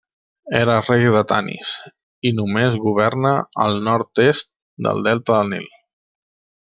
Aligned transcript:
Era 0.59 0.77
rei 0.85 1.03
de 1.15 1.19
Tanis 1.31 1.73
i 2.29 2.33
només 2.39 2.79
governa 2.87 3.35
al 3.67 3.77
nord-est 3.89 4.51
del 4.89 5.05
delta 5.11 5.37
del 5.37 5.55
Nil. 5.55 5.69